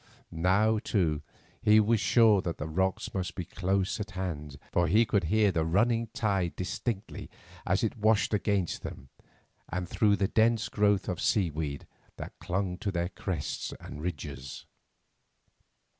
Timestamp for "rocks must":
2.67-3.35